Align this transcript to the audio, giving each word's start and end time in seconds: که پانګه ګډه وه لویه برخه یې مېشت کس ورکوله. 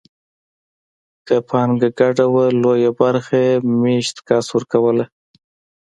که 1.27 1.35
پانګه 1.49 1.89
ګډه 1.99 2.25
وه 2.33 2.45
لویه 2.61 2.91
برخه 2.99 3.37
یې 3.47 3.53
مېشت 3.81 4.17
کس 4.27 4.45
ورکوله. 4.55 5.05